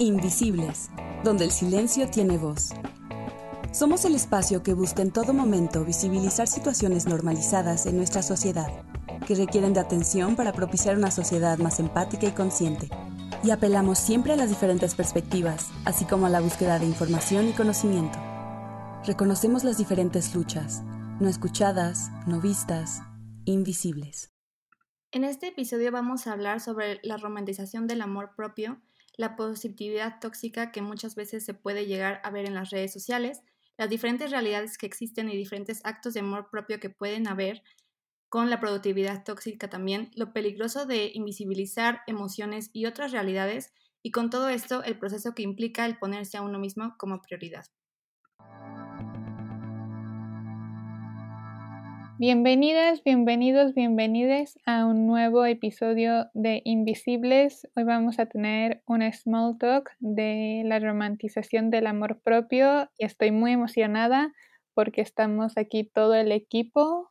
[0.00, 0.90] Invisibles,
[1.24, 2.70] donde el silencio tiene voz.
[3.72, 8.68] Somos el espacio que busca en todo momento visibilizar situaciones normalizadas en nuestra sociedad,
[9.26, 12.88] que requieren de atención para propiciar una sociedad más empática y consciente.
[13.42, 17.52] Y apelamos siempre a las diferentes perspectivas, así como a la búsqueda de información y
[17.52, 18.20] conocimiento.
[19.04, 20.84] Reconocemos las diferentes luchas,
[21.18, 23.02] no escuchadas, no vistas,
[23.46, 24.32] invisibles.
[25.10, 28.80] En este episodio vamos a hablar sobre la romantización del amor propio,
[29.18, 33.42] la positividad tóxica que muchas veces se puede llegar a ver en las redes sociales,
[33.76, 37.62] las diferentes realidades que existen y diferentes actos de amor propio que pueden haber
[38.30, 43.72] con la productividad tóxica también, lo peligroso de invisibilizar emociones y otras realidades
[44.02, 47.66] y con todo esto el proceso que implica el ponerse a uno mismo como prioridad.
[52.20, 57.68] Bienvenidas, bienvenidos, bienvenides a un nuevo episodio de Invisibles.
[57.76, 63.30] Hoy vamos a tener un small talk de la romantización del amor propio y estoy
[63.30, 64.34] muy emocionada
[64.74, 67.08] porque estamos aquí todo el equipo.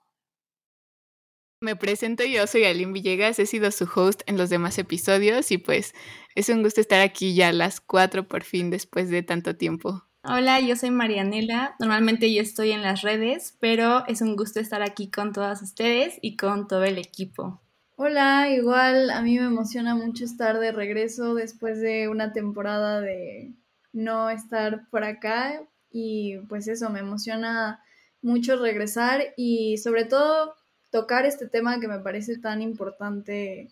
[1.61, 5.58] Me presento, yo soy Aline Villegas, he sido su host en los demás episodios y
[5.58, 5.94] pues
[6.35, 10.06] es un gusto estar aquí ya a las cuatro por fin después de tanto tiempo.
[10.30, 11.78] Hola, yo soy Marianela.
[11.80, 16.19] Normalmente yo estoy en las redes, pero es un gusto estar aquí con todas ustedes
[16.22, 17.61] y con todo el equipo.
[17.95, 23.53] Hola, igual a mí me emociona mucho estar de regreso después de una temporada de
[23.94, 25.61] no estar por acá
[25.94, 27.81] y pues eso, me emociona
[28.22, 30.56] mucho regresar y sobre todo
[30.91, 33.69] tocar este tema que me parece tan importante,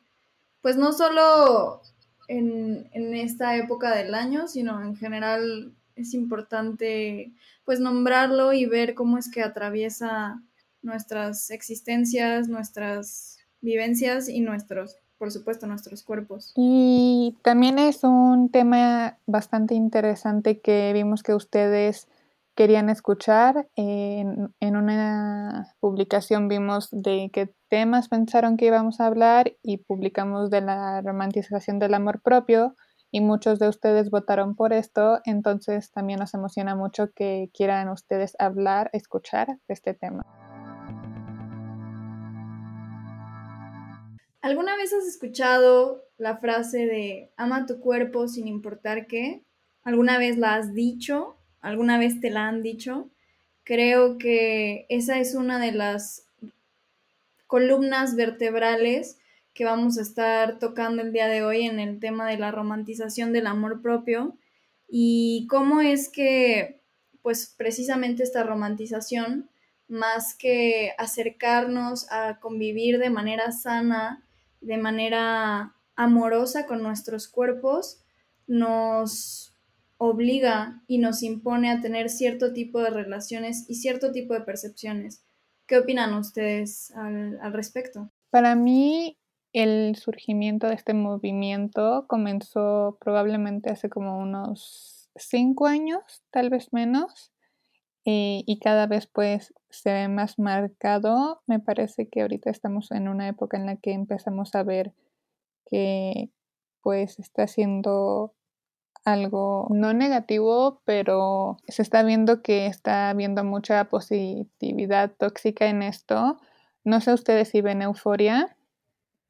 [0.61, 1.81] pues no solo
[2.29, 8.93] en, en esta época del año, sino en general es importante pues nombrarlo y ver
[8.93, 10.41] cómo es que atraviesa
[10.81, 16.53] nuestras existencias, nuestras vivencias y nuestros, por supuesto, nuestros cuerpos.
[16.55, 22.07] Y también es un tema bastante interesante que vimos que ustedes
[22.55, 23.67] querían escuchar.
[23.75, 30.49] En, en, una publicación vimos de qué temas pensaron que íbamos a hablar y publicamos
[30.49, 32.75] de la romantización del amor propio
[33.11, 38.35] y muchos de ustedes votaron por esto, entonces también nos emociona mucho que quieran ustedes
[38.39, 40.23] hablar, escuchar de este tema.
[44.41, 49.43] ¿Alguna vez has escuchado la frase de ama tu cuerpo sin importar qué?
[49.83, 51.37] ¿Alguna vez la has dicho?
[51.61, 53.09] ¿Alguna vez te la han dicho?
[53.63, 56.27] Creo que esa es una de las
[57.47, 59.17] columnas vertebrales
[59.55, 63.31] que vamos a estar tocando el día de hoy en el tema de la romantización
[63.31, 64.37] del amor propio
[64.87, 66.81] y cómo es que,
[67.21, 69.49] pues precisamente esta romantización,
[69.87, 74.23] más que acercarnos a convivir de manera sana,
[74.59, 78.03] de manera amorosa con nuestros cuerpos,
[78.47, 79.53] nos
[79.97, 85.23] obliga y nos impone a tener cierto tipo de relaciones y cierto tipo de percepciones.
[85.65, 88.11] ¿Qué opinan ustedes al, al respecto?
[88.29, 89.17] Para mí,
[89.55, 97.31] el surgimiento de este movimiento comenzó probablemente hace como unos cinco años, tal vez menos,
[98.03, 101.41] eh, y cada vez pues se ve más marcado.
[101.47, 104.91] Me parece que ahorita estamos en una época en la que empezamos a ver
[105.65, 106.29] que
[106.81, 108.33] pues está siendo
[109.05, 116.41] algo no negativo, pero se está viendo que está habiendo mucha positividad tóxica en esto.
[116.83, 118.57] No sé ustedes si ven euforia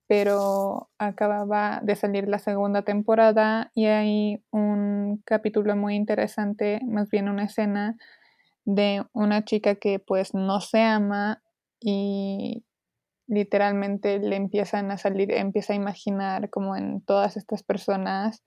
[0.07, 7.29] pero acababa de salir la segunda temporada y hay un capítulo muy interesante, más bien
[7.29, 7.97] una escena
[8.66, 11.41] de una chica que pues no se ama
[11.79, 12.63] y
[13.27, 18.43] literalmente le empiezan a salir, empieza a imaginar como en todas estas personas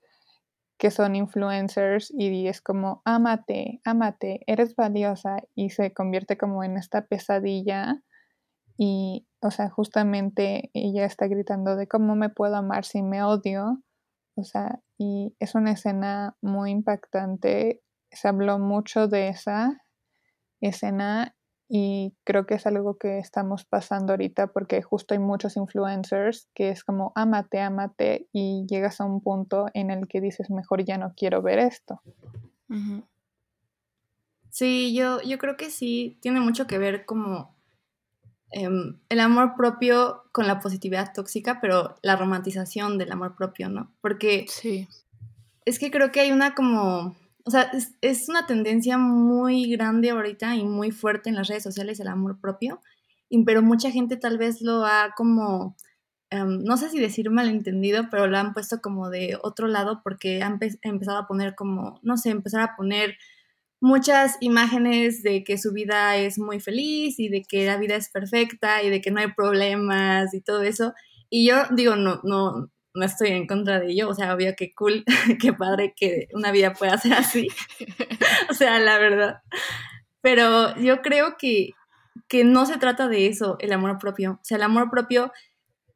[0.77, 6.77] que son influencers y es como, ámate, ámate, eres valiosa y se convierte como en
[6.77, 8.01] esta pesadilla
[8.77, 13.81] y, o sea, justamente ella está gritando de cómo me puedo amar si me odio.
[14.35, 17.81] O sea, y es una escena muy impactante.
[18.11, 19.81] Se habló mucho de esa
[20.61, 21.35] escena
[21.69, 26.69] y creo que es algo que estamos pasando ahorita porque justo hay muchos influencers que
[26.69, 30.97] es como amate, amate y llegas a un punto en el que dices mejor ya
[30.97, 32.01] no quiero ver esto.
[34.49, 37.58] Sí, yo, yo creo que sí, tiene mucho que ver como
[38.51, 43.91] Em, el amor propio con la positividad tóxica, pero la romantización del amor propio, ¿no?
[44.01, 44.87] Porque sí.
[45.65, 50.55] es que creo que hay una como, o sea, es, una tendencia muy grande ahorita
[50.55, 52.81] y muy fuerte en las redes sociales el amor propio,
[53.45, 55.75] pero mucha gente tal vez lo ha como
[56.31, 60.41] em, no sé si decir malentendido, pero lo han puesto como de otro lado porque
[60.41, 63.15] han empezado a poner como, no sé, empezar a poner
[63.81, 68.09] muchas imágenes de que su vida es muy feliz y de que la vida es
[68.09, 70.93] perfecta y de que no hay problemas y todo eso.
[71.29, 74.73] Y yo digo, no, no, no estoy en contra de ello, o sea, obvio que
[74.73, 75.05] cool,
[75.41, 77.47] qué padre que una vida pueda ser así,
[78.49, 79.41] o sea, la verdad.
[80.21, 81.71] Pero yo creo que,
[82.27, 84.33] que no se trata de eso, el amor propio.
[84.33, 85.31] O sea, el amor propio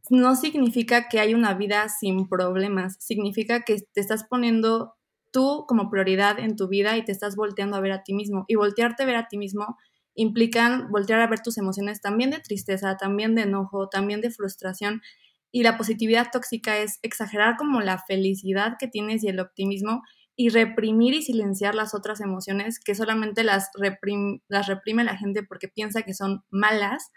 [0.10, 4.96] no significa que hay una vida sin problemas, significa que te estás poniendo
[5.34, 8.46] tú como prioridad en tu vida y te estás volteando a ver a ti mismo.
[8.48, 9.78] Y voltearte a ver a ti mismo
[10.16, 15.02] implican voltear a ver tus emociones también de tristeza, también de enojo, también de frustración.
[15.52, 20.04] Y la positividad tóxica es exagerar como la felicidad que tienes y el optimismo
[20.36, 23.70] y reprimir y silenciar las otras emociones que solamente las,
[24.48, 27.12] las reprime la gente porque piensa que son malas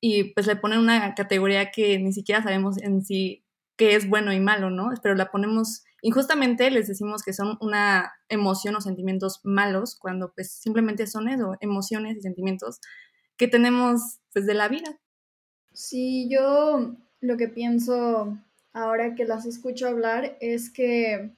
[0.00, 3.44] y pues le ponen una categoría que ni siquiera sabemos en sí
[3.76, 4.90] qué es bueno y malo, ¿no?
[5.02, 10.52] Pero la ponemos injustamente les decimos que son una emoción o sentimientos malos cuando pues
[10.52, 12.80] simplemente son eso, emociones y sentimientos
[13.36, 14.98] que tenemos pues de la vida.
[15.72, 18.38] Sí, yo lo que pienso
[18.72, 21.32] ahora que las escucho hablar es que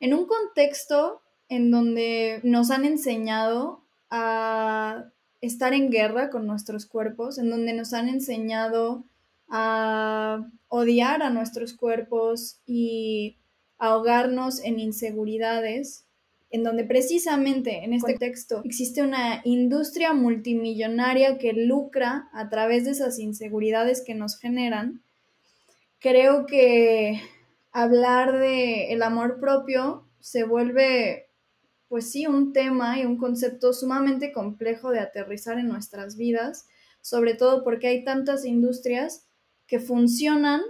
[0.00, 5.04] en un contexto en donde nos han enseñado a
[5.40, 9.04] estar en guerra con nuestros cuerpos, en donde nos han enseñado
[9.48, 13.36] a odiar a nuestros cuerpos y
[13.78, 16.06] ahogarnos en inseguridades,
[16.50, 22.92] en donde precisamente en este texto existe una industria multimillonaria que lucra a través de
[22.92, 25.02] esas inseguridades que nos generan,
[25.98, 27.20] creo que
[27.72, 31.26] hablar de el amor propio se vuelve
[31.88, 36.66] pues sí un tema y un concepto sumamente complejo de aterrizar en nuestras vidas,
[37.00, 39.26] sobre todo porque hay tantas industrias
[39.66, 40.62] que funcionan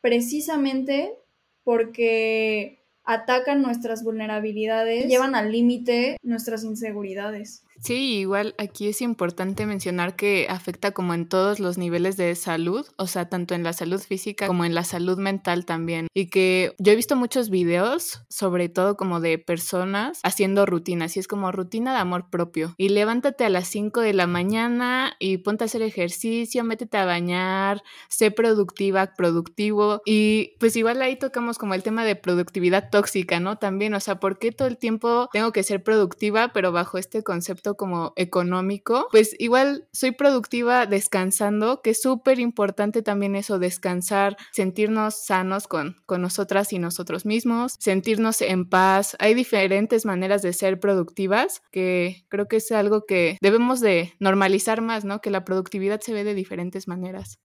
[0.00, 1.16] precisamente
[1.64, 7.64] porque atacan nuestras vulnerabilidades, llevan al límite nuestras inseguridades.
[7.84, 12.86] Sí, igual aquí es importante mencionar que afecta como en todos los niveles de salud,
[12.96, 16.06] o sea, tanto en la salud física como en la salud mental también.
[16.14, 21.20] Y que yo he visto muchos videos, sobre todo como de personas haciendo rutinas, y
[21.20, 22.72] es como rutina de amor propio.
[22.76, 27.04] Y levántate a las 5 de la mañana y ponte a hacer ejercicio, métete a
[27.04, 30.02] bañar, sé productiva, productivo.
[30.06, 33.58] Y pues igual ahí tocamos como el tema de productividad tóxica, ¿no?
[33.58, 37.24] También, o sea, ¿por qué todo el tiempo tengo que ser productiva, pero bajo este
[37.24, 44.36] concepto como económico, pues igual soy productiva descansando, que es súper importante también eso, descansar,
[44.52, 49.16] sentirnos sanos con, con nosotras y nosotros mismos, sentirnos en paz.
[49.18, 54.80] Hay diferentes maneras de ser productivas que creo que es algo que debemos de normalizar
[54.80, 55.20] más, ¿no?
[55.20, 57.38] Que la productividad se ve de diferentes maneras.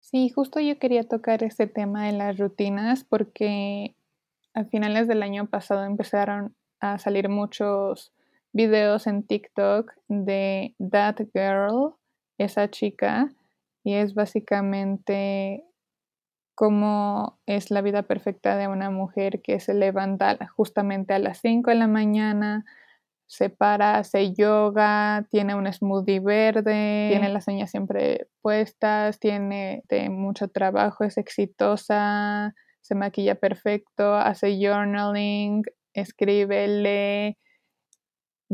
[0.00, 3.96] Sí, justo yo quería tocar este tema de las rutinas porque
[4.54, 8.12] a finales del año pasado empezaron a salir muchos
[8.52, 11.94] videos en TikTok de That Girl,
[12.38, 13.30] esa chica,
[13.84, 15.64] y es básicamente
[16.54, 21.70] cómo es la vida perfecta de una mujer que se levanta justamente a las 5
[21.70, 22.64] de la mañana,
[23.26, 30.48] se para, hace yoga, tiene un smoothie verde, tiene las uñas siempre puestas, tiene mucho
[30.48, 37.36] trabajo, es exitosa, se maquilla perfecto, hace journaling, escribe, lee,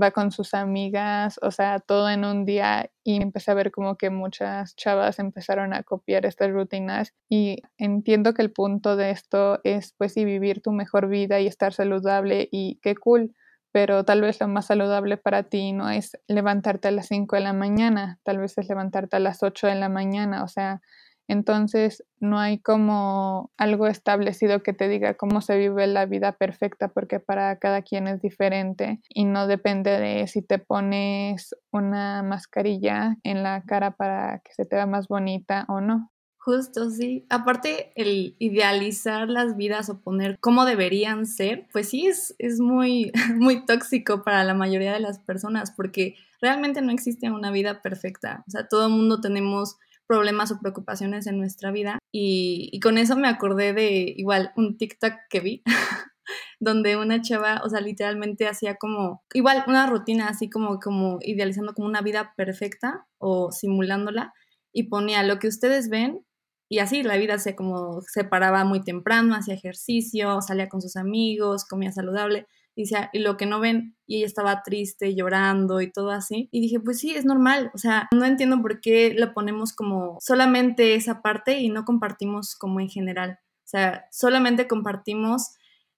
[0.01, 3.97] va con sus amigas, o sea, todo en un día y empecé a ver como
[3.97, 9.61] que muchas chavas empezaron a copiar estas rutinas y entiendo que el punto de esto
[9.65, 13.35] es pues y vivir tu mejor vida y estar saludable y qué cool,
[13.73, 17.43] pero tal vez lo más saludable para ti no es levantarte a las 5 de
[17.43, 20.81] la mañana, tal vez es levantarte a las 8 de la mañana, o sea,
[21.29, 26.89] entonces no hay como algo establecido que te diga cómo se vive la vida perfecta
[26.89, 33.17] porque para cada quien es diferente y no depende de si te pones una mascarilla
[33.23, 36.13] en la cara para que se te vea más bonita o no.
[36.45, 37.25] Justo, sí.
[37.31, 43.13] Aparte, el idealizar las vidas o poner cómo deberían ser, pues sí es, es muy,
[43.37, 48.43] muy tóxico para la mayoría de las personas porque realmente no existe una vida perfecta.
[48.49, 51.99] O sea, todo el mundo tenemos problemas o preocupaciones en nuestra vida.
[52.13, 55.63] Y, con eso me acordé de igual un TikTok que vi,
[56.61, 61.75] donde una chava, o sea, literalmente hacía como, igual una rutina así como, como idealizando
[61.75, 64.33] como una vida perfecta o simulándola
[64.73, 66.25] y ponía lo que ustedes ven
[66.73, 70.97] y así la vida se como se paraba muy temprano, hacía ejercicio, salía con sus
[70.97, 75.91] amigos, comía saludable y, y lo que no ven, y ella estaba triste, llorando y
[75.91, 76.49] todo así.
[76.51, 80.19] Y dije, pues sí, es normal, o sea, no entiendo por qué lo ponemos como
[80.21, 83.39] solamente esa parte y no compartimos como en general.
[83.65, 85.57] O sea, solamente compartimos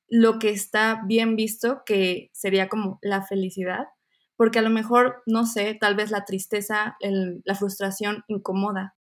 [0.09, 3.89] lo que está bien visto, que sería como la felicidad,
[4.37, 8.97] porque a lo mejor, no sé, tal vez la tristeza, la frustración incomoda,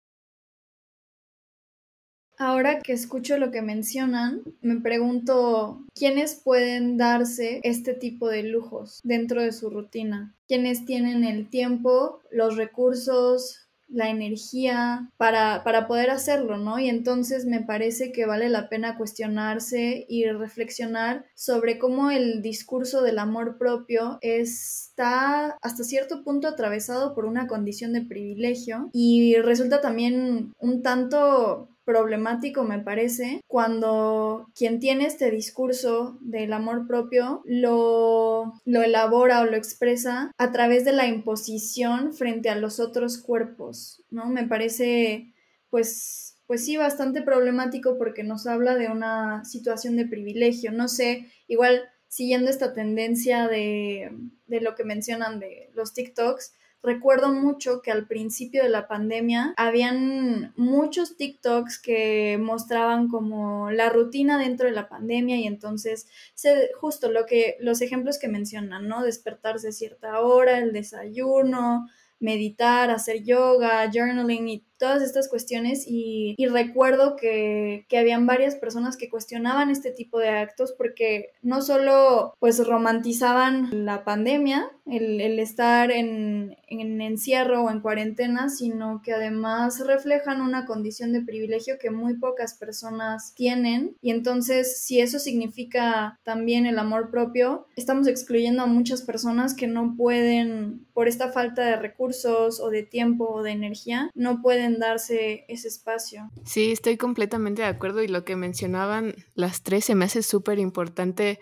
[2.41, 9.01] Ahora que escucho lo que mencionan, me pregunto quiénes pueden darse este tipo de lujos
[9.03, 10.33] dentro de su rutina.
[10.47, 16.79] ¿Quiénes tienen el tiempo, los recursos, la energía para, para, poder hacerlo, ¿no?
[16.79, 23.01] Y entonces me parece que vale la pena cuestionarse y reflexionar sobre cómo el discurso
[23.01, 29.81] del amor propio está hasta cierto punto atravesado por una condición de privilegio y resulta
[29.81, 38.53] también un tanto problemático, me parece, cuando quien tiene este discurso del amor propio lo,
[38.63, 44.03] lo elabora o lo expresa a través de la imposición frente a los otros cuerpos,
[44.11, 44.27] ¿no?
[44.27, 45.33] Me parece,
[45.71, 50.71] pues, pues sí, bastante problemático porque nos habla de una situación de privilegio.
[50.71, 54.11] No sé, igual siguiendo esta tendencia de,
[54.45, 59.53] de lo que mencionan de los TikToks, Recuerdo mucho que al principio de la pandemia
[59.57, 66.71] habían muchos TikToks que mostraban como la rutina dentro de la pandemia y entonces se,
[66.79, 69.03] justo lo que los ejemplos que mencionan, ¿no?
[69.03, 71.85] Despertarse a cierta hora, el desayuno,
[72.19, 78.97] meditar, hacer yoga, journaling y todas estas cuestiones y, recuerdo que, que, habían varias personas
[78.97, 85.91] que cuestionaban este tipo de actos porque no solo pues romantizaban la pandemia, el, estar
[85.91, 91.91] en, en, encierro o en cuarentena, sino que además reflejan una condición de privilegio que
[91.91, 93.95] muy pocas personas tienen.
[94.01, 99.67] Y entonces si eso significa también el amor propio, estamos excluyendo a muchas personas que
[99.67, 104.68] no pueden, por esta falta de recursos o de tiempo o de energía, no pueden
[104.77, 106.29] darse ese espacio.
[106.45, 110.59] Sí, estoy completamente de acuerdo y lo que mencionaban las tres se me hace súper
[110.59, 111.39] importante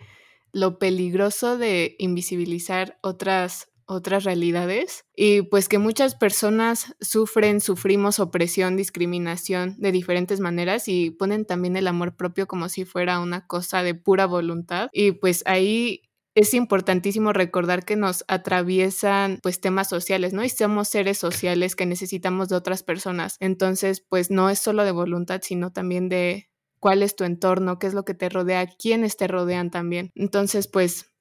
[0.53, 8.75] lo peligroso de invisibilizar otras otras realidades y pues que muchas personas sufren, sufrimos opresión,
[8.75, 13.83] discriminación de diferentes maneras y ponen también el amor propio como si fuera una cosa
[13.83, 16.06] de pura voluntad y pues ahí
[16.37, 20.43] es importantísimo recordar que nos atraviesan pues temas sociales, ¿no?
[20.43, 23.37] Y somos seres sociales que necesitamos de otras personas.
[23.39, 26.47] Entonces, pues no es solo de voluntad, sino también de
[26.79, 30.11] cuál es tu entorno, qué es lo que te rodea, quiénes te rodean también.
[30.13, 31.11] Entonces, pues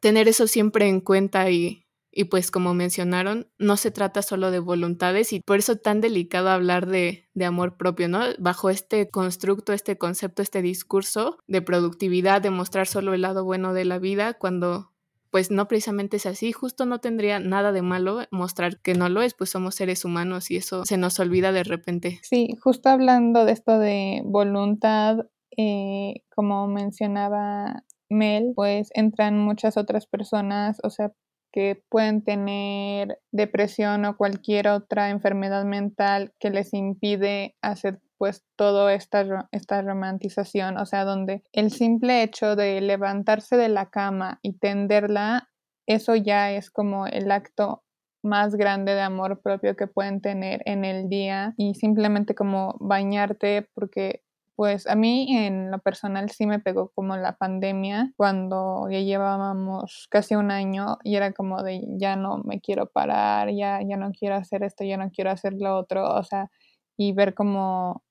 [0.00, 1.83] tener eso siempre en cuenta y,
[2.14, 6.48] y pues como mencionaron, no se trata solo de voluntades y por eso tan delicado
[6.48, 8.20] hablar de, de, amor propio, ¿no?
[8.38, 13.74] Bajo este constructo, este concepto, este discurso de productividad, de mostrar solo el lado bueno
[13.74, 14.92] de la vida, cuando
[15.34, 19.20] pues no precisamente es así, justo no tendría nada de malo mostrar que no lo
[19.20, 22.20] es, pues somos seres humanos y eso se nos olvida de repente.
[22.22, 30.06] Sí, justo hablando de esto de voluntad, eh, como mencionaba Mel, pues entran muchas otras
[30.06, 31.12] personas, o sea,
[31.54, 38.92] que pueden tener depresión o cualquier otra enfermedad mental que les impide hacer pues toda
[38.92, 44.58] esta, esta romantización, o sea, donde el simple hecho de levantarse de la cama y
[44.58, 45.48] tenderla,
[45.86, 47.84] eso ya es como el acto
[48.24, 53.68] más grande de amor propio que pueden tener en el día y simplemente como bañarte
[53.74, 54.23] porque
[54.56, 60.06] pues a mí en lo personal sí me pegó como la pandemia cuando ya llevábamos
[60.10, 64.12] casi un año y era como de ya no me quiero parar, ya, ya no
[64.12, 66.50] quiero hacer esto, ya no quiero hacer lo otro, o sea,
[66.96, 68.02] y ver como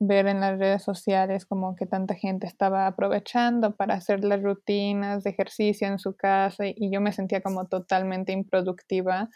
[0.00, 5.24] ver en las redes sociales como que tanta gente estaba aprovechando para hacer las rutinas
[5.24, 9.28] de ejercicio en su casa y yo me sentía como totalmente improductiva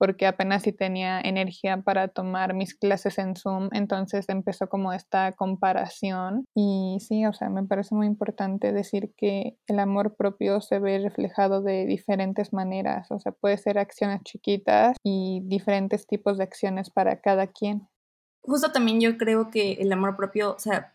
[0.00, 5.32] porque apenas si tenía energía para tomar mis clases en Zoom, entonces empezó como esta
[5.32, 10.78] comparación y sí, o sea, me parece muy importante decir que el amor propio se
[10.78, 16.44] ve reflejado de diferentes maneras, o sea, puede ser acciones chiquitas y diferentes tipos de
[16.44, 17.86] acciones para cada quien.
[18.40, 20.94] Justo también yo creo que el amor propio, o sea,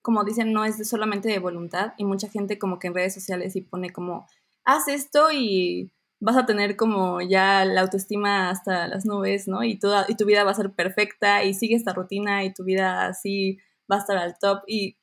[0.00, 3.54] como dicen, no es solamente de voluntad y mucha gente como que en redes sociales
[3.54, 4.26] y pone como,
[4.64, 5.92] haz esto y
[6.24, 9.62] vas a tener como ya la autoestima hasta las nubes, ¿no?
[9.62, 12.64] Y, toda, y tu vida va a ser perfecta y sigue esta rutina y tu
[12.64, 13.58] vida así
[13.90, 14.62] va a estar al top.
[14.66, 14.96] Y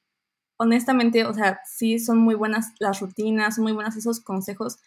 [0.57, 4.79] honestamente, o sea, sí son muy buenas las rutinas, son muy buenas esos consejos,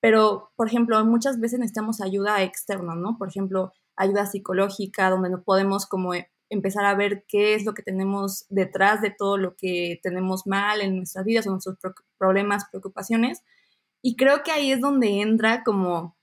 [0.00, 3.18] pero, por ejemplo, muchas veces necesitamos ayuda externa, ¿no?
[3.18, 6.12] Por ejemplo, ayuda psicológica, donde no podemos como
[6.50, 10.80] empezar a ver qué es lo que tenemos detrás de todo lo que tenemos mal
[10.80, 11.76] en nuestras vidas o nuestros
[12.18, 13.42] problemas, preocupaciones.
[14.06, 16.14] Y creo que ahí es donde entra como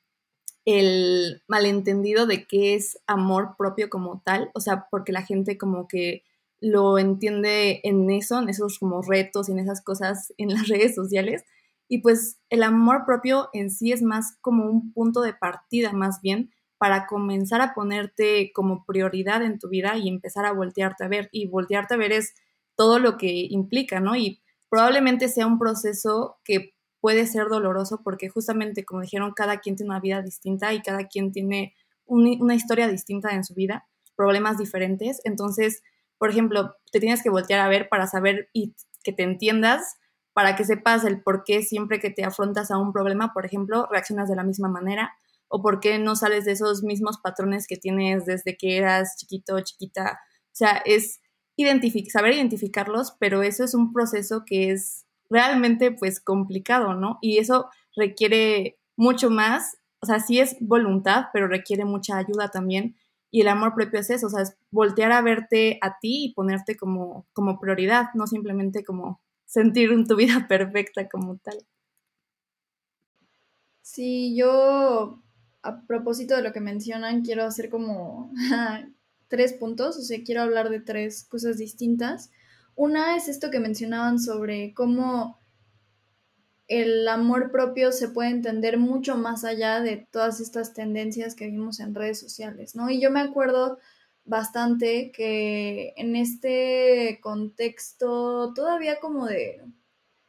[0.66, 5.88] el malentendido de qué es amor propio como tal, o sea, porque la gente como
[5.88, 6.22] que
[6.60, 10.94] lo entiende en eso, en esos como retos y en esas cosas en las redes
[10.94, 11.44] sociales.
[11.88, 16.22] Y pues el amor propio en sí es más como un punto de partida, más
[16.22, 21.08] bien, para comenzar a ponerte como prioridad en tu vida y empezar a voltearte a
[21.08, 21.30] ver.
[21.32, 22.36] Y voltearte a ver es
[22.76, 24.16] todo lo que implica, ¿no?
[24.16, 29.76] Y probablemente sea un proceso que puede ser doloroso porque justamente, como dijeron, cada quien
[29.76, 34.58] tiene una vida distinta y cada quien tiene una historia distinta en su vida, problemas
[34.58, 35.20] diferentes.
[35.24, 35.82] Entonces,
[36.18, 39.98] por ejemplo, te tienes que voltear a ver para saber y que te entiendas,
[40.34, 43.88] para que sepas el por qué siempre que te afrontas a un problema, por ejemplo,
[43.90, 45.14] reaccionas de la misma manera
[45.48, 49.60] o por qué no sales de esos mismos patrones que tienes desde que eras chiquito
[49.62, 50.20] chiquita.
[50.46, 51.20] O sea, es
[52.12, 57.18] saber identificarlos, pero eso es un proceso que es realmente pues complicado, ¿no?
[57.22, 62.96] Y eso requiere mucho más, o sea, sí es voluntad, pero requiere mucha ayuda también
[63.32, 66.34] y el amor propio es eso, o sea, es voltear a verte a ti y
[66.34, 71.58] ponerte como, como prioridad, no simplemente como sentir tu vida perfecta como tal.
[73.82, 75.22] Sí, yo
[75.64, 78.32] a propósito de lo que mencionan, quiero hacer como
[79.30, 82.32] tres puntos, o sea, quiero hablar de tres cosas distintas.
[82.76, 85.40] Una es esto que mencionaban sobre cómo
[86.68, 91.80] el amor propio se puede entender mucho más allá de todas estas tendencias que vimos
[91.82, 92.90] en redes sociales, ¿no?
[92.90, 93.78] Y yo me acuerdo
[94.24, 99.62] bastante que en este contexto todavía como de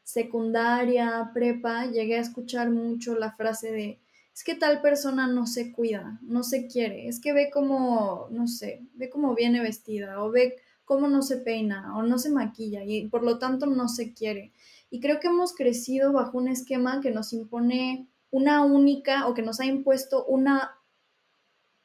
[0.02, 4.00] secundaria, prepa, llegué a escuchar mucho la frase de
[4.34, 8.48] es que tal persona no se cuida, no se quiere, es que ve como, no
[8.48, 10.56] sé, ve cómo viene vestida o ve
[10.92, 14.52] cómo no se peina o no se maquilla y por lo tanto no se quiere.
[14.90, 19.40] Y creo que hemos crecido bajo un esquema que nos impone una única o que
[19.40, 20.72] nos ha impuesto una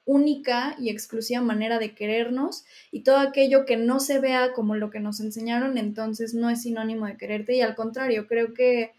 [0.03, 4.89] única y exclusiva manera de querernos y todo aquello que no se vea como lo
[4.89, 8.91] que nos enseñaron entonces no es sinónimo de quererte y al contrario, creo que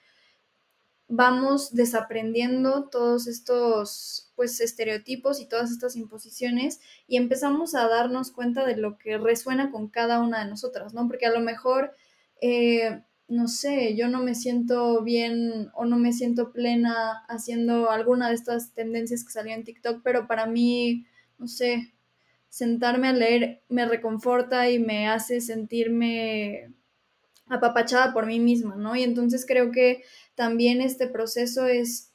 [1.08, 8.64] vamos desaprendiendo todos estos pues estereotipos y todas estas imposiciones y empezamos a darnos cuenta
[8.66, 11.08] de lo que resuena con cada una de nosotras, ¿no?
[11.08, 11.94] Porque a lo mejor
[12.40, 18.28] eh, no sé, yo no me siento bien o no me siento plena haciendo alguna
[18.28, 21.06] de estas tendencias que salió en TikTok, pero para mí,
[21.38, 21.92] no sé,
[22.48, 26.72] sentarme a leer me reconforta y me hace sentirme
[27.48, 28.96] apapachada por mí misma, ¿no?
[28.96, 30.02] Y entonces creo que
[30.38, 32.12] también este proceso es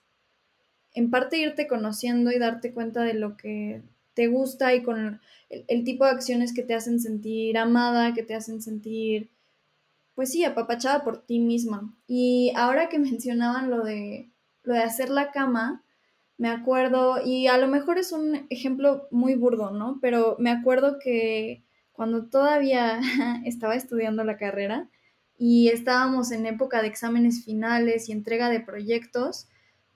[0.94, 3.84] en parte irte conociendo y darte cuenta de lo que
[4.14, 8.34] te gusta y con el, tipo de acciones que te hacen sentir amada, que te
[8.34, 9.30] hacen sentir
[10.16, 11.94] pues sí, apapachada por ti misma.
[12.08, 14.32] Y ahora que mencionaban lo de,
[14.64, 15.84] lo de hacer la cama,
[16.38, 20.00] me acuerdo, y a lo mejor es un ejemplo muy burdo, ¿no?
[20.02, 23.02] Pero me acuerdo que cuando todavía
[23.46, 24.90] estaba estudiando la carrera
[25.38, 29.48] y estábamos en época de exámenes finales y entrega de proyectos,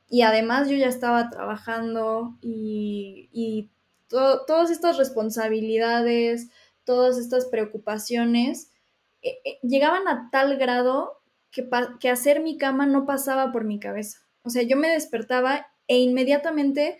[0.09, 3.69] y además yo ya estaba trabajando y, y
[4.07, 6.49] todas estas responsabilidades,
[6.85, 8.71] todas estas preocupaciones,
[9.21, 11.21] eh, eh, llegaban a tal grado
[11.51, 11.67] que,
[11.99, 14.19] que hacer mi cama no pasaba por mi cabeza.
[14.43, 16.99] O sea, yo me despertaba e inmediatamente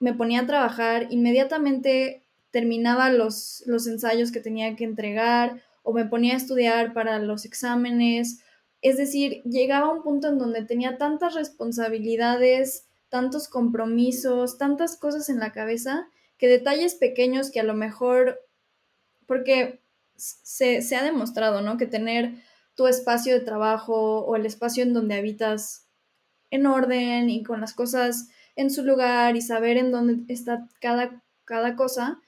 [0.00, 6.04] me ponía a trabajar, inmediatamente terminaba los, los ensayos que tenía que entregar o me
[6.04, 8.42] ponía a estudiar para los exámenes.
[8.82, 15.28] Es decir, llegaba a un punto en donde tenía tantas responsabilidades, tantos compromisos, tantas cosas
[15.28, 18.40] en la cabeza, que detalles pequeños que a lo mejor,
[19.26, 19.82] porque
[20.16, 21.76] se, ha demostrado, ¿no?
[21.76, 22.34] Que tener
[22.74, 25.86] tu espacio de trabajo o el espacio en donde habitas
[26.50, 31.22] en orden y con las cosas en su lugar y saber en dónde está cada,
[31.44, 32.20] cada cosa,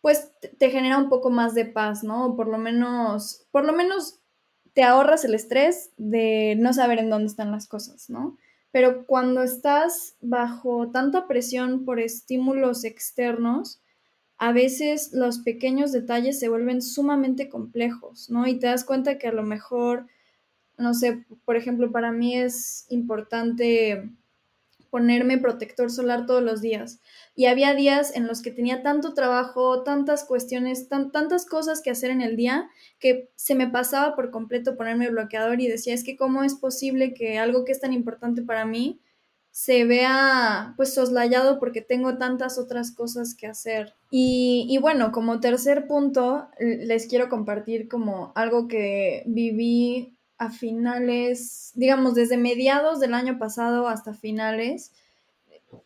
[0.00, 2.36] pues te genera un poco más de paz, ¿no?
[2.36, 4.20] Por lo menos, por lo menos
[4.72, 8.38] te ahorras el estrés de no saber en dónde están las cosas, ¿no?
[8.72, 13.82] Pero cuando estás bajo tanta presión por estímulos externos,
[14.38, 18.46] a veces los pequeños detalles se vuelven sumamente complejos, ¿no?
[18.46, 20.06] Y te das cuenta que a lo mejor,
[20.78, 24.10] no sé, por ejemplo, para mí es importante
[24.90, 27.00] ponerme protector solar todos los días.
[27.34, 32.10] Y había días en los que tenía tanto trabajo, tantas cuestiones, tantas cosas que hacer
[32.10, 36.16] en el día, que se me pasaba por completo ponerme bloqueador y decía, es que
[36.16, 39.00] cómo es posible que algo que es tan importante para mí
[39.52, 43.94] se vea pues soslayado porque tengo tantas otras cosas que hacer.
[44.10, 51.70] Y, y, bueno, como tercer punto, les quiero compartir como algo que viví a finales,
[51.74, 54.90] digamos, desde mediados del año pasado hasta finales.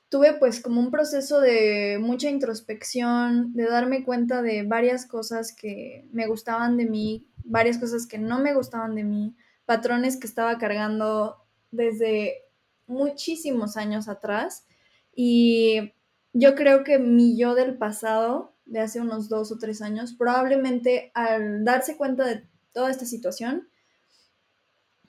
[0.09, 6.09] Tuve pues como un proceso de mucha introspección, de darme cuenta de varias cosas que
[6.13, 9.35] me gustaban de mí, varias cosas que no me gustaban de mí,
[9.67, 11.37] patrones que estaba cargando
[11.73, 12.45] desde
[12.87, 14.69] muchísimos años atrás
[15.17, 15.95] y
[16.33, 21.11] yo creo que mi yo del pasado, de hace unos dos o tres años, probablemente
[21.15, 23.69] al darse cuenta de toda esta situación,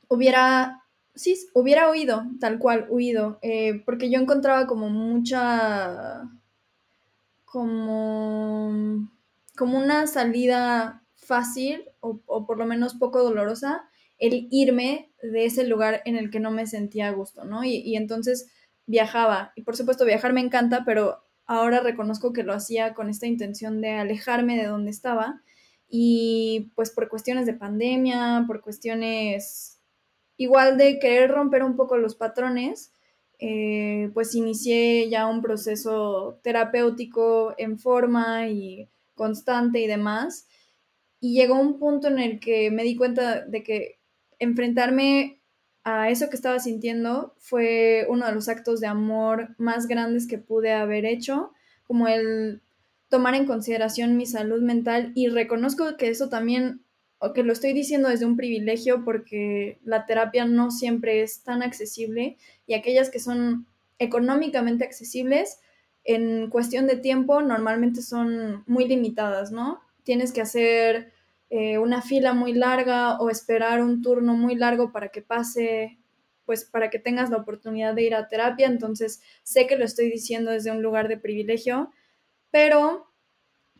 [0.09, 6.23] hubiera, sí, hubiera huido, tal cual, huido, eh, porque yo encontraba como mucha,
[7.45, 9.09] como,
[9.57, 15.65] como una salida fácil o, o por lo menos poco dolorosa el irme de ese
[15.65, 17.63] lugar en el que no me sentía a gusto, ¿no?
[17.63, 18.47] Y, entonces
[18.85, 19.51] viajaba.
[19.55, 23.81] Y por supuesto viajar me encanta, pero ahora reconozco que lo hacía con esta intención
[23.81, 25.41] de alejarme de donde estaba.
[25.87, 29.74] Y pues por cuestiones de pandemia, por cuestiones
[30.37, 32.91] igual de querer romper un poco los patrones,
[33.39, 40.47] eh, pues inicié ya un proceso terapéutico en forma y constante y demás.
[41.19, 43.99] Y llegó un punto en el que me di cuenta de que
[44.39, 45.41] enfrentarme
[45.83, 50.39] a eso que estaba sintiendo fue uno de los actos de amor más grandes que
[50.39, 51.51] pude haber hecho,
[51.83, 52.61] como el
[53.09, 56.81] tomar en consideración mi salud mental y reconozco que eso también,
[57.33, 62.37] que lo estoy diciendo desde un privilegio porque la terapia no siempre es tan accesible
[62.67, 63.67] y aquellas que son
[63.99, 65.59] económicamente accesibles
[66.05, 69.81] en cuestión de tiempo normalmente son muy limitadas, ¿no?
[70.03, 71.11] Tienes que hacer
[71.49, 75.97] eh, una fila muy larga o esperar un turno muy largo para que pase,
[76.45, 78.67] pues para que tengas la oportunidad de ir a terapia.
[78.67, 81.91] Entonces, sé que lo estoy diciendo desde un lugar de privilegio,
[82.51, 83.07] pero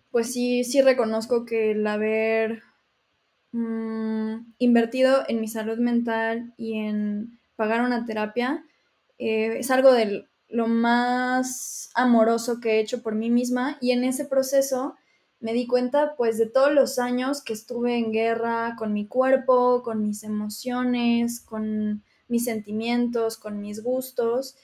[0.10, 2.64] pues sí, sí reconozco que el haber
[3.56, 8.66] mm, invertido en mi salud mental y en pagar una terapia
[9.18, 14.04] eh, es algo de lo más amoroso que he hecho por mí misma y en
[14.04, 14.96] ese proceso
[15.40, 19.84] me di cuenta pues de todos los años que estuve en guerra con mi cuerpo,
[19.84, 24.56] con mis emociones, con mis sentimientos, con mis gustos.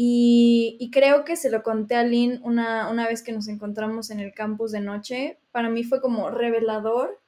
[0.00, 4.20] Y, creo que se lo conté a Lynn una, una vez que nos encontramos en
[4.20, 5.38] el campus de noche.
[5.50, 7.18] Para mí fue como revelador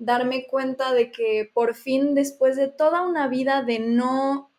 [0.00, 4.50] darme cuenta de que por fin después de toda una vida de no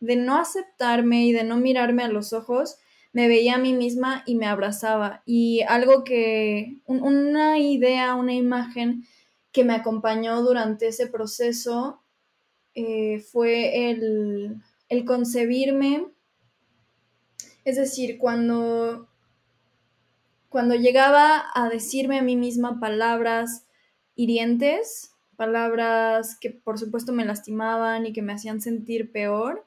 [0.00, 2.76] de no aceptarme y de no mirarme a los ojos,
[3.12, 5.22] me veía a mí misma y me abrazaba.
[5.26, 9.04] Y algo que, una idea, una imagen
[9.50, 12.00] que me acompañó durante ese proceso
[12.74, 16.06] eh, fue el, el concebirme,
[17.64, 19.08] es decir, cuando,
[20.48, 23.64] cuando llegaba a decirme a mí misma palabras
[24.18, 29.64] hirientes, palabras que por supuesto me lastimaban y que me hacían sentir peor,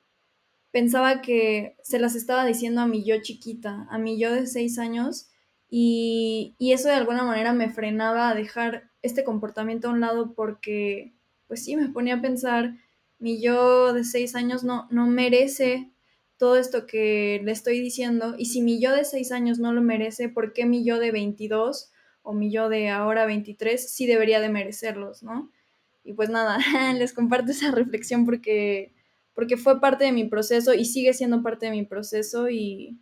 [0.72, 4.78] pensaba que se las estaba diciendo a mi yo chiquita, a mi yo de seis
[4.78, 5.30] años,
[5.70, 11.14] y, eso de alguna manera me frenaba a dejar este comportamiento a un lado porque,
[11.48, 12.76] pues sí, me ponía a pensar,
[13.20, 15.92] mi yo de seis años no, no merece
[16.36, 19.82] todo esto que le estoy diciendo, y si mi yo de seis años no lo
[19.82, 21.91] merece, ¿por qué mi yo de 22
[22.24, 25.52] o mi yo de ahora 23 sí debería de merecerlos, ¿no?
[26.04, 26.58] Y pues nada,
[26.98, 28.94] les comparto esa reflexión porque
[29.34, 33.00] porque fue parte de mi proceso y sigue siendo parte de mi proceso y,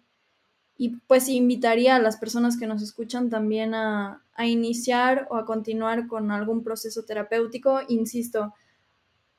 [0.78, 5.46] y pues invitaría a las personas que nos escuchan también a, a, iniciar o a
[5.46, 7.82] continuar con algún proceso terapéutico.
[7.88, 8.54] Insisto,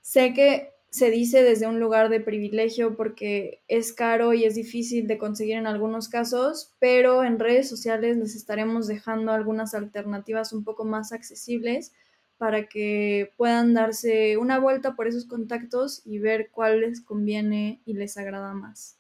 [0.01, 5.07] sé que se dice desde un lugar de privilegio porque es caro y es difícil
[5.07, 10.65] de conseguir en algunos casos, pero en redes sociales les estaremos dejando algunas alternativas un
[10.65, 11.93] poco más accesibles
[12.39, 17.95] para que puedan darse una vuelta por esos contactos y ver cuál les conviene y
[17.95, 18.99] les agrada más.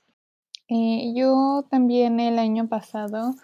[0.68, 3.34] Eh, yo también el año pasado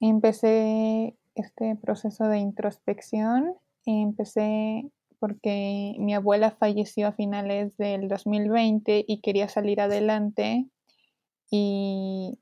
[0.00, 3.54] empecé este proceso de introspección.
[3.84, 10.66] Empecé porque mi abuela falleció a finales del 2020 y quería salir adelante
[11.50, 12.38] y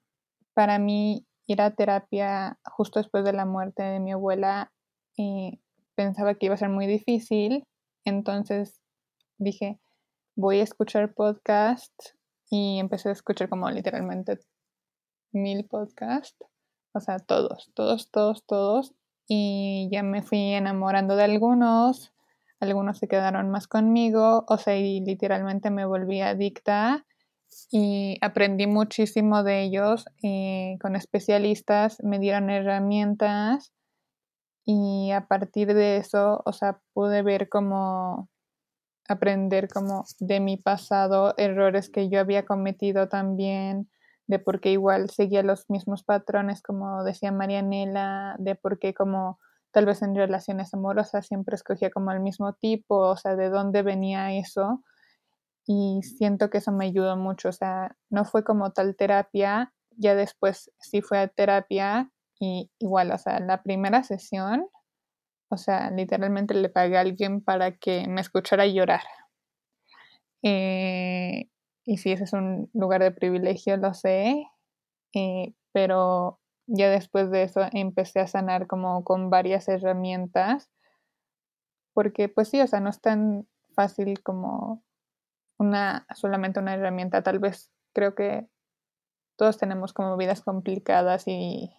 [0.54, 4.72] para mí ir a terapia justo después de la muerte de mi abuela
[5.18, 5.58] eh,
[5.94, 7.66] pensaba que iba a ser muy difícil,
[8.04, 8.80] entonces
[9.38, 9.78] dije,
[10.36, 12.16] voy a escuchar podcasts
[12.50, 14.38] y empecé a escuchar como literalmente
[15.32, 16.36] mil podcasts,
[16.92, 18.94] o sea, todos, todos, todos, todos,
[19.26, 22.13] y ya me fui enamorando de algunos,
[22.64, 27.04] algunos se quedaron más conmigo, o sea, y literalmente me volví adicta
[27.70, 33.72] y aprendí muchísimo de ellos eh, con especialistas, me dieron herramientas
[34.64, 38.28] y a partir de eso, o sea, pude ver cómo
[39.08, 43.90] aprender como de mi pasado, errores que yo había cometido también,
[44.26, 49.38] de por qué igual seguía los mismos patrones, como decía Marianela, de por qué como
[49.74, 53.82] tal vez en relaciones amorosas siempre escogía como el mismo tipo, o sea, de dónde
[53.82, 54.84] venía eso.
[55.66, 60.14] Y siento que eso me ayudó mucho, o sea, no fue como tal terapia, ya
[60.14, 64.68] después sí fue a terapia y igual, o sea, la primera sesión,
[65.50, 69.02] o sea, literalmente le pagué a alguien para que me escuchara llorar.
[70.42, 71.48] Eh,
[71.84, 74.46] y sí, ese es un lugar de privilegio, lo sé,
[75.14, 80.70] eh, pero ya después de eso empecé a sanar como con varias herramientas,
[81.92, 84.82] porque pues sí, o sea, no es tan fácil como
[85.58, 88.48] una, solamente una herramienta, tal vez creo que
[89.36, 91.72] todos tenemos como vidas complicadas y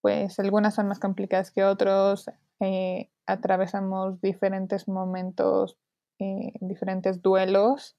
[0.00, 2.28] pues algunas son más complicadas que otros,
[2.60, 5.78] eh, atravesamos diferentes momentos,
[6.18, 7.96] eh, diferentes duelos.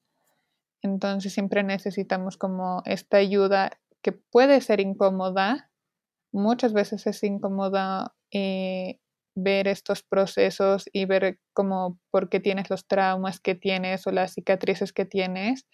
[0.82, 5.70] Entonces siempre necesitamos como esta ayuda que puede ser incómoda.
[6.30, 9.00] Muchas veces es incómoda eh,
[9.34, 14.34] ver estos procesos y ver como por qué tienes los traumas que tienes o las
[14.34, 15.66] cicatrices que tienes,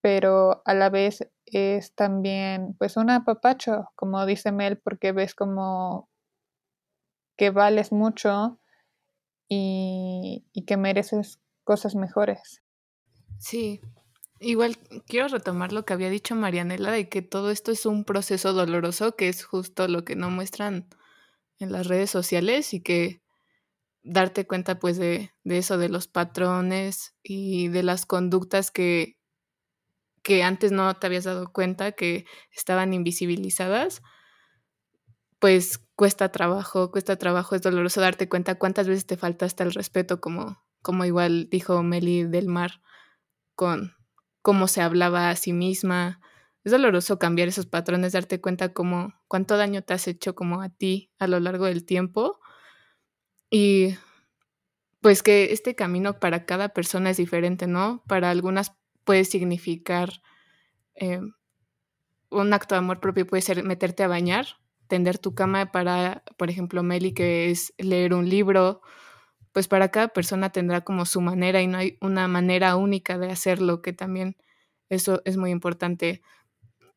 [0.00, 6.08] pero a la vez es también pues un apapacho, como dice Mel, porque ves como
[7.36, 8.60] que vales mucho
[9.46, 12.62] y, y que mereces cosas mejores.
[13.38, 13.82] Sí,
[14.42, 14.76] Igual
[15.06, 19.14] quiero retomar lo que había dicho Marianela de que todo esto es un proceso doloroso,
[19.14, 20.88] que es justo lo que no muestran
[21.60, 23.22] en las redes sociales y que
[24.02, 29.16] darte cuenta pues de, de eso, de los patrones y de las conductas que,
[30.24, 34.02] que antes no te habías dado cuenta que estaban invisibilizadas,
[35.38, 39.72] pues cuesta trabajo, cuesta trabajo, es doloroso darte cuenta cuántas veces te falta hasta el
[39.72, 42.82] respeto, como, como igual dijo Meli del Mar
[43.54, 44.01] con
[44.42, 46.20] cómo se hablaba a sí misma.
[46.64, 50.68] Es doloroso cambiar esos patrones, darte cuenta cómo, cuánto daño te has hecho como a
[50.68, 52.40] ti a lo largo del tiempo.
[53.50, 53.96] Y
[55.00, 58.02] pues que este camino para cada persona es diferente, ¿no?
[58.06, 58.72] Para algunas
[59.04, 60.22] puede significar
[60.94, 61.20] eh,
[62.30, 64.46] un acto de amor propio, puede ser meterte a bañar,
[64.88, 68.80] tender tu cama para, por ejemplo, Meli, que es leer un libro,
[69.52, 73.30] pues para cada persona tendrá como su manera y no hay una manera única de
[73.30, 74.36] hacerlo, que también
[74.88, 76.22] eso es muy importante.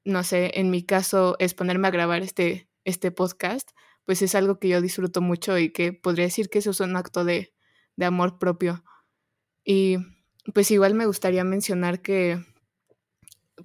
[0.06, 3.72] No sé, en mi caso es ponerme a grabar este, este podcast,
[4.06, 6.96] pues es algo que yo disfruto mucho y que podría decir que eso es un
[6.96, 7.54] acto de,
[7.98, 8.84] de amor propio.
[9.64, 9.98] Y
[10.54, 12.44] pues igual me gustaría mencionar que,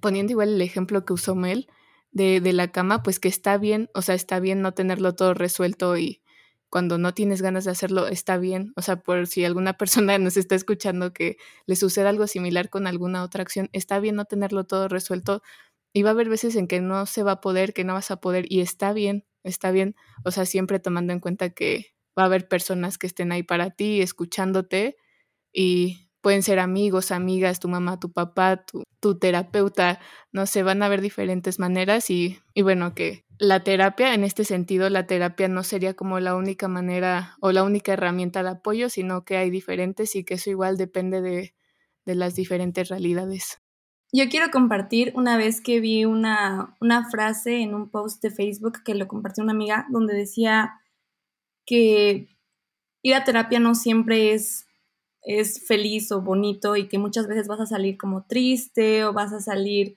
[0.01, 1.67] poniendo igual el ejemplo que usó Mel
[2.11, 5.33] de, de la cama, pues que está bien, o sea, está bien no tenerlo todo
[5.33, 6.21] resuelto y
[6.71, 8.71] cuando no tienes ganas de hacerlo, está bien.
[8.77, 12.87] O sea, por si alguna persona nos está escuchando que le suceda algo similar con
[12.87, 15.43] alguna otra acción, está bien no tenerlo todo resuelto.
[15.93, 18.09] Y va a haber veces en que no se va a poder, que no vas
[18.09, 19.95] a poder, y está bien, está bien.
[20.23, 23.71] O sea, siempre tomando en cuenta que va a haber personas que estén ahí para
[23.71, 24.95] ti, escuchándote,
[25.53, 28.65] y pueden ser amigos, amigas, tu mamá, tu papá,
[29.01, 29.99] tu, terapeuta,
[30.31, 34.87] no sé, van a haber diferentes maneras y bueno, que la terapia, en este sentido,
[34.91, 39.25] la terapia no sería como la única manera o la única herramienta de apoyo, sino
[39.25, 41.55] que hay diferentes y que eso igual depende de,
[42.05, 43.59] de las diferentes realidades.
[44.13, 48.83] Yo quiero compartir una vez que vi una, una frase en un post de Facebook
[48.85, 50.73] que lo compartió una amiga donde decía
[51.65, 52.27] que
[53.01, 54.67] ir a terapia no siempre es,
[55.23, 59.33] es feliz o bonito y que muchas veces vas a salir como triste o vas
[59.33, 59.95] a salir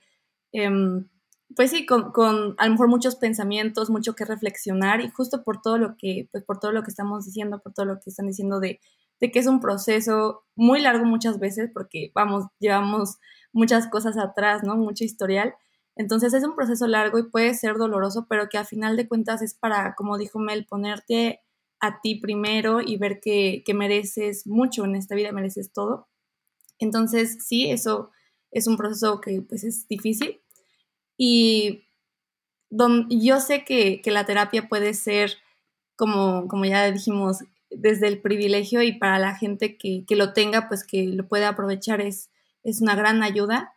[0.51, 1.07] em,
[1.55, 5.61] pues sí, con, con, a lo mejor muchos pensamientos, mucho que reflexionar y justo por
[5.61, 8.27] todo lo que, pues por todo lo que estamos diciendo, por todo lo que están
[8.27, 8.79] diciendo de,
[9.19, 13.17] de que es un proceso muy largo muchas veces porque vamos, llevamos
[13.53, 14.75] muchas cosas atrás, ¿no?
[14.75, 15.55] Mucho historial.
[15.95, 19.41] Entonces es un proceso largo y puede ser doloroso, pero que a final de cuentas
[19.41, 21.41] es para, como dijo Mel, ponerte
[21.79, 26.09] a ti primero y ver que, que mereces mucho en esta vida, mereces todo.
[26.79, 28.11] Entonces sí, eso
[28.51, 30.41] es un proceso que pues es difícil,
[31.17, 31.85] y
[33.09, 35.37] yo sé que, la terapia puede ser,
[35.95, 40.85] como, como ya dijimos, desde el privilegio y para la gente que, lo tenga, pues
[40.85, 42.29] que lo pueda aprovechar es,
[42.63, 43.73] es una gran ayuda.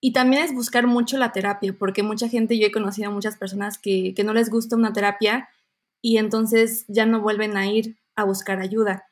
[0.00, 3.36] Y también es buscar mucho la terapia, porque mucha gente, yo he conocido a muchas
[3.36, 5.48] personas que, que no les gusta una terapia
[6.02, 9.06] y entonces ya no vuelven a ir a buscar ayuda.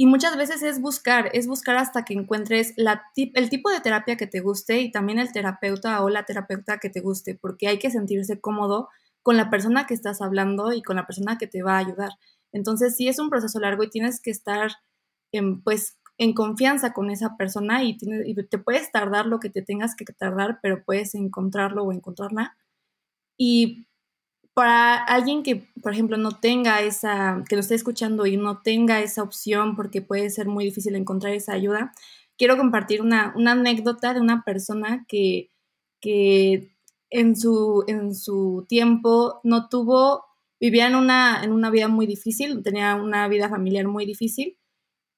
[0.00, 4.16] Y muchas veces es buscar, es buscar hasta que encuentres la, el tipo de terapia
[4.16, 7.80] que te guste y también el terapeuta o la terapeuta que te guste, porque hay
[7.80, 8.88] que sentirse cómodo
[9.24, 12.10] con la persona que estás hablando y con la persona que te va a ayudar.
[12.52, 14.70] Entonces, sí es un proceso largo y tienes que estar
[15.32, 19.62] en, pues, en confianza con esa persona y, y te puedes tardar lo que te
[19.62, 22.56] tengas que tardar, pero puedes encontrarlo o encontrarla.
[23.36, 23.87] Y
[24.58, 28.98] para alguien que, por ejemplo, no tenga esa, que lo esté escuchando y no tenga
[29.00, 31.92] esa opción porque puede ser muy difícil encontrar esa ayuda,
[32.36, 35.52] quiero compartir una, anécdota de una persona que,
[36.00, 36.74] que
[37.08, 40.24] en, su, en su tiempo no tuvo,
[40.58, 44.58] vivía en una, en una vida muy difícil, tenía una vida familiar muy difícil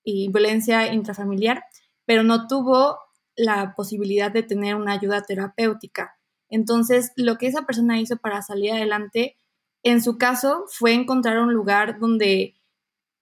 [0.04, 1.64] y violencia intrafamiliar,
[2.04, 2.98] pero no tuvo
[3.36, 6.19] la posibilidad de tener una ayuda terapéutica.
[6.50, 9.36] Entonces, lo que esa persona hizo para salir adelante,
[9.82, 12.56] en su caso, fue encontrar un lugar donde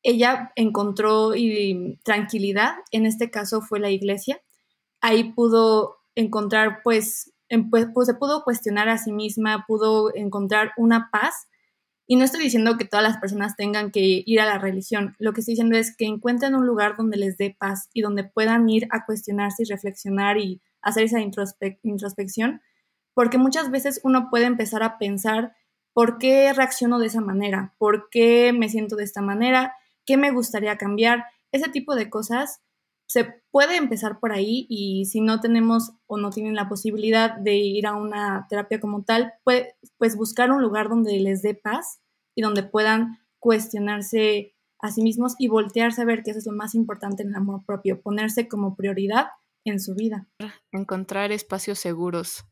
[0.03, 1.33] ella encontró
[2.05, 4.41] tranquilidad, en este caso fue la iglesia.
[5.01, 7.33] Ahí pudo encontrar, pues,
[7.71, 11.49] pues, pues, se pudo cuestionar a sí misma, pudo encontrar una paz.
[12.07, 15.33] Y no estoy diciendo que todas las personas tengan que ir a la religión, lo
[15.35, 18.69] que estoy diciendo es que encuentren un lugar donde les dé paz y donde puedan
[18.69, 22.63] ir a cuestionarse y reflexionar y hacer esa introspección
[23.19, 25.57] porque muchas veces uno puede empezar a pensar
[25.93, 29.75] por qué reacciono de esa manera, por qué me siento de esta manera,
[30.07, 32.61] qué me gustaría cambiar, ese tipo de cosas.
[33.09, 37.57] Se puede empezar por ahí y si no tenemos o no tienen la posibilidad de
[37.57, 42.01] ir a una terapia como tal, pues, buscar un lugar donde les dé paz
[42.37, 46.53] y donde puedan cuestionarse a sí mismos y voltearse a ver que eso es lo
[46.53, 49.27] más importante en el amor propio, ponerse como prioridad
[49.65, 50.29] en su vida.
[50.71, 52.45] Encontrar espacios seguros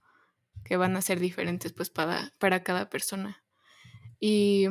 [0.67, 3.45] que van a ser diferentes pues para, para cada persona.
[4.19, 4.67] Y,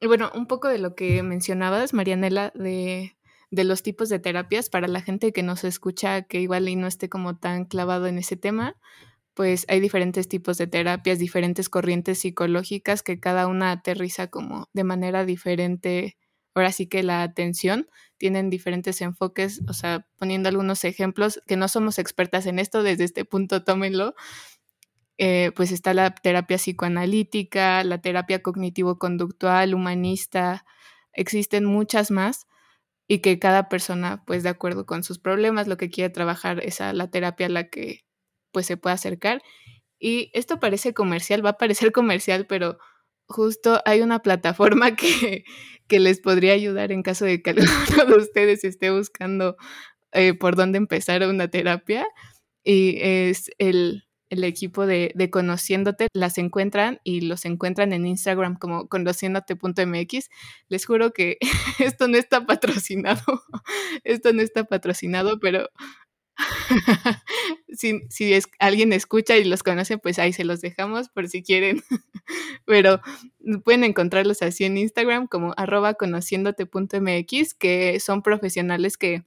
[0.00, 3.16] bueno, un poco de lo que mencionabas, Marianela, de,
[3.50, 6.86] de, los tipos de terapias para la gente que nos escucha, que igual y no
[6.86, 8.76] esté como tan clavado en ese tema,
[9.34, 14.84] pues hay diferentes tipos de terapias, diferentes corrientes psicológicas que cada una aterriza como de
[14.84, 16.18] manera diferente.
[16.54, 21.68] Ahora sí que la atención tienen diferentes enfoques, o sea, poniendo algunos ejemplos, que no
[21.68, 24.14] somos expertas en esto, desde este punto tómenlo,
[25.18, 30.64] eh, pues está la terapia psicoanalítica, la terapia cognitivo-conductual, humanista,
[31.12, 32.46] existen muchas más
[33.08, 36.80] y que cada persona, pues de acuerdo con sus problemas, lo que quiere trabajar es
[36.80, 38.04] a la terapia a la que
[38.52, 39.42] pues se puede acercar.
[39.98, 42.78] Y esto parece comercial, va a parecer comercial, pero
[43.26, 45.44] justo hay una plataforma que,
[45.88, 49.56] que les podría ayudar en caso de que alguno de ustedes esté buscando
[50.12, 52.06] eh, por dónde empezar una terapia.
[52.62, 58.88] Y es el el equipo de, Conociéndote las encuentran y los encuentran en Instagram como
[58.88, 60.30] conociéndote.mx.
[60.68, 61.38] Les juro que
[61.78, 63.22] esto no está patrocinado,
[64.04, 65.68] esto no está patrocinado, pero
[67.68, 71.82] si, si alguien escucha y los conoce, pues ahí se los dejamos por si quieren.
[72.64, 73.00] pero
[73.64, 79.24] pueden encontrarlos así en Instagram como arroba conociéndote.mx, que son profesionales que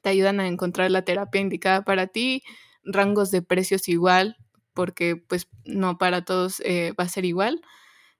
[0.00, 2.42] te ayudan a encontrar la terapia indicada para ti
[2.84, 4.36] rangos de precios igual,
[4.74, 7.60] porque pues no para todos eh, va a ser igual.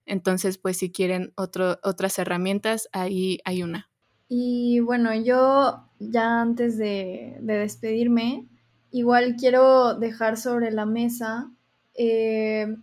[0.07, 3.89] Entonces, pues si quieren otro, otras herramientas, ahí hay una.
[4.29, 8.49] Y bueno, yo ya antes de, despedirme,
[8.91, 11.51] igual quiero dejar sobre la mesa
[11.95, 12.77] eh,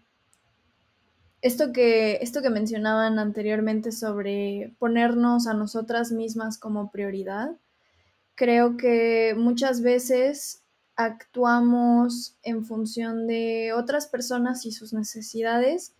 [1.42, 7.58] esto, que, esto que mencionaban anteriormente sobre ponernos a nosotras mismas como prioridad.
[8.36, 10.64] Creo que muchas veces
[11.00, 15.94] actuamos en función de otras personas y sus necesidades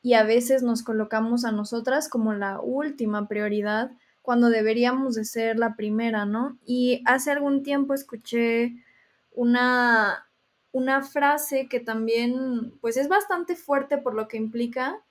[0.00, 3.90] y a veces nos colocamos a nosotras como la última prioridad
[4.22, 6.58] cuando deberíamos de ser la primera, ¿no?
[6.64, 8.82] Y hace algún tiempo escuché
[9.30, 10.26] una,
[10.72, 15.04] una frase que también pues es bastante fuerte por lo que implica,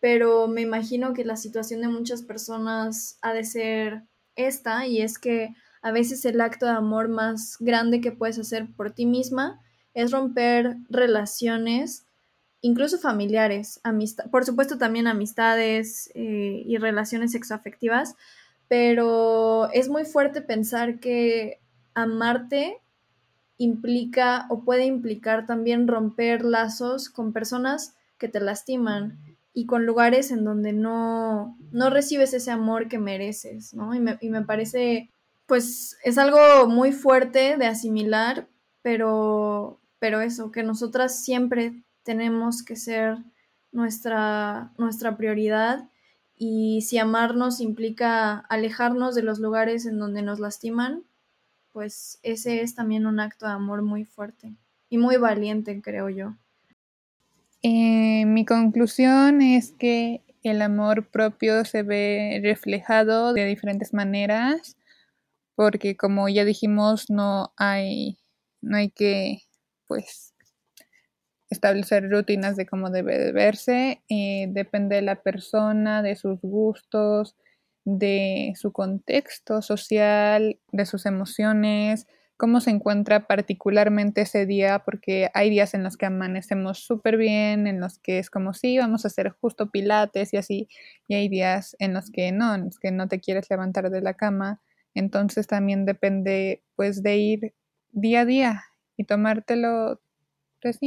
[0.00, 4.02] pero me imagino que la situación de muchas personas ha de ser
[4.36, 5.54] esta y es que
[5.84, 9.60] a veces el acto de amor más grande que puedes hacer por ti misma
[9.92, 12.06] es romper relaciones,
[12.62, 18.16] incluso familiares, amistad, por supuesto también amistades eh, y relaciones sexoafectivas,
[18.66, 21.60] pero es muy fuerte pensar que
[21.92, 22.78] amarte
[23.58, 29.18] implica o puede implicar también romper lazos con personas que te lastiman
[29.52, 33.94] y con lugares en donde no, no recibes ese amor que mereces, ¿no?
[33.94, 35.10] Y me, y me parece
[35.46, 38.48] pues es algo muy fuerte de asimilar,
[38.82, 43.18] pero, pero eso, que nosotras siempre tenemos que ser
[43.72, 45.88] nuestra, nuestra prioridad
[46.36, 51.04] Y si amarnos implica alejarnos de los lugares en donde nos lastiman,
[51.72, 54.52] pues ese es también un acto de amor muy fuerte
[54.88, 56.34] y muy valiente, creo yo.
[57.62, 64.76] Eh, mi conclusión es que el amor propio se ve reflejado de diferentes maneras,
[65.56, 68.18] porque como ya dijimos, no hay,
[68.62, 69.42] no hay que,
[69.86, 70.34] pues,
[71.50, 77.36] establecer rutinas de cómo debe de verse, eh, depende de la persona, de sus gustos,
[77.84, 85.50] de su contexto social, de sus emociones, cómo se encuentra particularmente ese día, porque hay
[85.50, 89.04] días en los que amanecemos súper bien, en los que es como si sí, vamos
[89.04, 90.68] a hacer justo pilates y así,
[91.06, 94.00] y hay días en los que no, en los que no te quieres levantar de
[94.00, 94.60] la cama,
[94.94, 97.54] entonces también depende pues de ir
[97.92, 98.64] día a día
[98.96, 100.00] y tomártelo
[100.60, 100.78] pues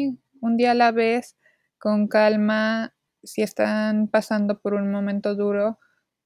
[0.42, 1.38] un día a la vez,
[1.78, 2.94] con calma,
[3.24, 5.80] si están pasando por un momento duro,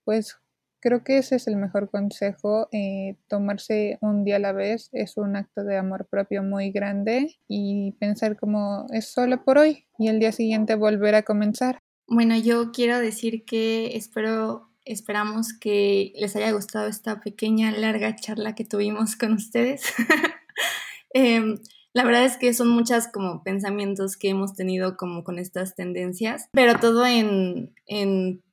[0.05, 0.41] pues
[0.81, 2.67] Creo que ese es el mejor consejo.
[2.71, 7.37] Eh, tomarse un día a la vez es un acto de amor propio muy grande
[7.47, 11.77] y pensar como es solo por hoy y el día siguiente volver a comenzar.
[12.07, 18.55] Bueno, yo quiero decir que espero, esperamos que les haya gustado esta pequeña, larga charla
[18.55, 19.83] que tuvimos con ustedes.
[21.13, 21.55] eh,
[21.93, 26.47] la verdad es que son muchas como pensamientos que hemos tenido como con estas tendencias,
[26.53, 27.73] pero todo en,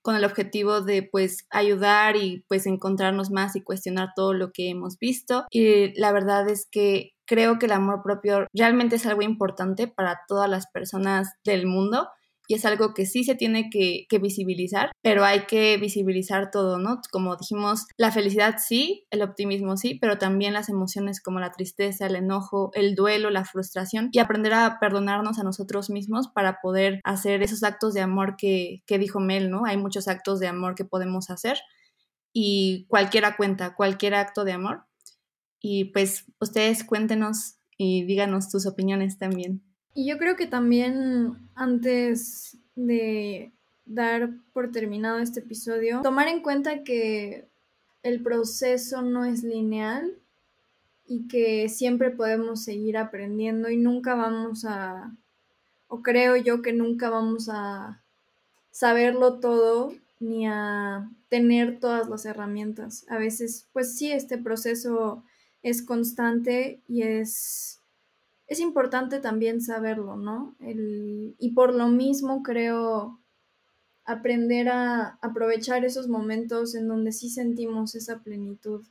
[0.03, 4.71] con el objetivo de pues ayudar y pues encontrarnos más y cuestionar todo lo que
[4.71, 5.47] hemos visto.
[5.51, 10.21] Y la verdad es que creo que el amor propio realmente es algo importante para
[10.27, 12.09] todas las personas del mundo
[12.49, 16.99] y es algo que sí se tiene que, visibilizar, pero hay que visibilizar todo, ¿no?
[17.13, 22.07] Como dijimos, la felicidad sí, el optimismo sí, pero también las emociones como la tristeza,
[22.07, 27.01] el enojo, el duelo, la frustración y aprender a perdonarnos a nosotros mismos para poder
[27.05, 29.67] hacer esos actos de amor que, que dijo Mel, ¿no?
[29.67, 31.59] Hay muchos actos de amor que podemos hacer
[32.33, 34.87] y cualquiera cuenta, cualquier acto de amor.
[35.61, 39.68] Y pues ustedes cuéntenos y díganos tus opiniones también.
[39.99, 43.51] Y yo creo que también antes de
[43.85, 47.49] dar por terminado este episodio, tomar en cuenta que
[48.05, 50.15] el proceso no es lineal
[51.05, 55.11] y que siempre podemos seguir aprendiendo y nunca vamos a,
[55.89, 58.01] o creo yo que nunca vamos a
[58.71, 63.05] saberlo todo ni a tener todas las herramientas.
[63.09, 65.25] A veces, pues sí, este proceso
[65.65, 67.78] es constante y es
[68.49, 70.57] es importante también saberlo, ¿no?
[70.61, 73.21] y por lo mismo creo
[74.05, 78.83] aprender a aprovechar esos momentos en donde sí sentimos esa plenitud.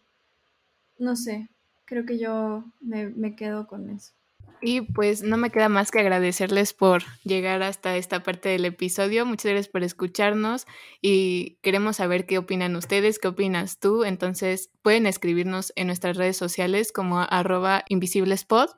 [0.99, 1.49] No sé,
[1.85, 4.13] creo que yo me, me quedo con eso.
[4.61, 9.25] Y pues no me queda más que agradecerles por llegar hasta esta parte del episodio.
[9.25, 10.65] Muchas gracias por escucharnos
[11.01, 14.03] y queremos saber qué opinan ustedes, qué opinas tú.
[14.03, 18.69] Entonces pueden escribirnos en nuestras redes sociales como arroba invisiblespod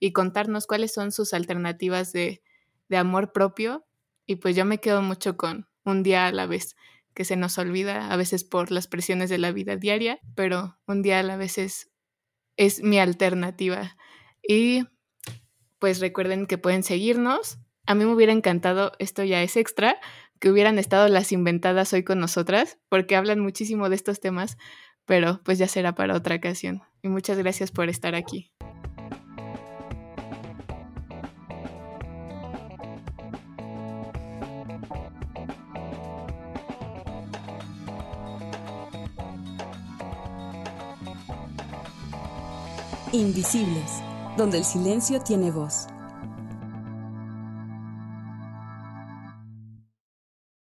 [0.00, 2.42] y contarnos cuáles son sus alternativas de,
[2.90, 3.86] amor propio.
[4.26, 6.76] Y pues yo me quedo mucho con un día a la vez,
[7.14, 11.02] que se nos olvida a veces por las presiones de la vida diaria, pero un
[11.02, 11.90] día a la vez es,
[12.56, 13.96] es mi alternativa.
[14.46, 14.84] Y
[15.78, 17.58] pues recuerden que pueden seguirnos.
[17.86, 19.98] A mí me hubiera encantado, esto ya es extra,
[20.40, 24.56] que hubieran estado las inventadas hoy con nosotras, porque hablan muchísimo de estos temas,
[25.06, 26.82] pero pues ya será para otra ocasión.
[27.02, 28.52] Y muchas gracias por estar aquí.
[43.18, 44.00] Invisibles,
[44.36, 45.88] donde el silencio tiene voz.